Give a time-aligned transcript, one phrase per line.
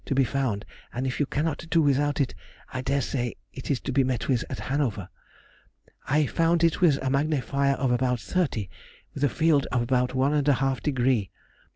[0.03, 2.33] to be found, and if you cannot do without it,
[2.73, 5.09] I dare say it is to be met with at Hanover....
[6.09, 8.67] I found it with a magnifier of about 30,
[9.13, 11.29] with a field of about 1½ degree.